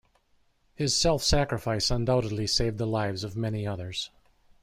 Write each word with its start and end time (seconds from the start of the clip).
His 0.73 0.95
self-sacrifice 0.95 1.91
undoubtedly 1.91 2.47
saved 2.47 2.79
the 2.79 2.87
lives 2.87 3.23
of 3.23 3.37
many 3.37 3.67
others. 3.67 4.09